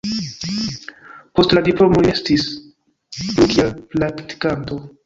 Post 1.39 1.53
la 1.57 1.63
diplomo 1.69 2.01
li 2.01 2.09
restis 2.09 2.49
plu 3.21 3.49
kiel 3.55 3.73
praktikanto. 3.95 4.87